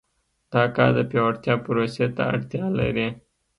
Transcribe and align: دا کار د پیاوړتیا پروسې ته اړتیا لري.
دا 0.53 0.63
کار 0.75 0.91
د 0.97 0.99
پیاوړتیا 1.09 1.55
پروسې 1.65 2.07
ته 2.15 2.23
اړتیا 2.33 2.65
لري. 2.79 3.07